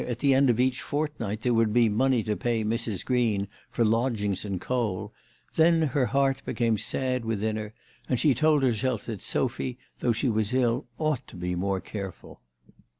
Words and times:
at 0.07 0.17
the 0.17 0.33
end 0.33 0.49
of 0.49 0.59
each 0.59 0.81
fortnight 0.81 1.41
there 1.43 1.53
would 1.53 1.75
he 1.75 1.87
money 1.87 2.23
to 2.23 2.35
pay 2.35 2.63
Mrs. 2.63 3.05
Green 3.05 3.47
for 3.69 3.85
lodgings 3.85 4.43
and 4.43 4.59
coal, 4.59 5.13
then 5.57 5.83
her 5.89 6.07
heart 6.07 6.41
hecame 6.47 6.79
sad 6.79 7.23
within 7.23 7.55
her, 7.55 7.71
and 8.09 8.19
she 8.19 8.33
told 8.33 8.63
herself 8.63 9.05
that 9.05 9.21
Sophy, 9.21 9.77
though 9.99 10.11
she 10.11 10.27
was 10.27 10.55
ill, 10.55 10.87
ought 10.97 11.27
to 11.27 11.37
he 11.37 11.53
more 11.53 11.79
careful. 11.79 12.39